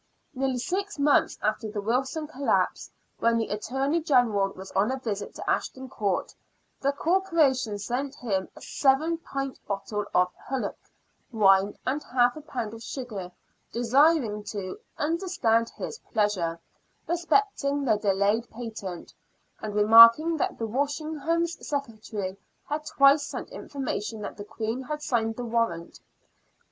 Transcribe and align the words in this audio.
Nearly 0.33 0.57
six 0.57 0.97
months 0.97 1.37
after 1.43 1.69
the 1.69 1.79
Wilson 1.79 2.25
collapse, 2.25 2.89
when 3.19 3.37
the 3.37 3.49
Attorney 3.49 4.01
General 4.01 4.51
was 4.53 4.71
on 4.71 4.89
a 4.91 4.97
visit 4.97 5.35
to 5.35 5.47
Ashton 5.47 5.89
Court, 5.89 6.33
the 6.81 6.91
Corporation 6.91 7.77
sent 7.77 8.15
him 8.15 8.49
a 8.55 8.61
seven 8.63 9.19
pint 9.19 9.59
bottle 9.67 10.05
of" 10.11 10.31
hullock" 10.49 10.79
wine 11.31 11.77
and 11.85 12.01
half 12.03 12.35
a 12.35 12.41
pound 12.41 12.73
of 12.73 12.81
sugar, 12.81 13.29
desiring 13.71 14.43
to" 14.45 14.79
understand 15.11 15.69
his 15.77 15.99
pleasure" 15.99 16.59
respecting 17.07 17.85
the 17.85 17.97
delayed 17.97 18.49
patent, 18.49 19.13
and 19.61 19.75
remarking 19.75 20.35
that 20.37 20.59
Walsingham's 20.59 21.59
secretary 21.67 22.35
had 22.67 22.87
twice 22.87 23.21
sent 23.27 23.49
information 23.51 24.21
that 24.21 24.35
the 24.35 24.45
Queen 24.45 24.81
had 24.81 25.03
signed 25.03 25.35
the 25.35 25.45
warrant. 25.45 25.99